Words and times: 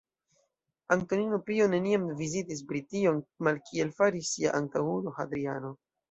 Antonino 0.93 1.37
Pio 1.49 1.65
neniam 1.73 2.07
vizitis 2.21 2.63
Brition, 2.71 3.19
malkiel 3.47 3.91
faris 3.99 4.31
sia 4.37 4.55
antaŭulo 4.61 5.13
Hadriano. 5.19 5.71